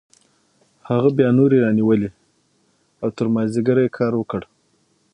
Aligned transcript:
هغه 0.89 1.09
بیا 1.17 1.29
نورې 1.39 1.57
رانیولې 1.65 2.09
او 3.01 3.07
تر 3.17 3.25
مازدیګره 3.33 3.81
یې 3.85 3.95
کار 3.97 4.13
وکړ 4.17 4.41